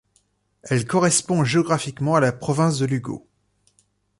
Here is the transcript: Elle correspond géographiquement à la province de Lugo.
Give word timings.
Elle 0.63 0.87
correspond 0.87 1.43
géographiquement 1.43 2.15
à 2.15 2.19
la 2.19 2.31
province 2.31 2.79
de 2.79 2.87
Lugo. 2.87 3.27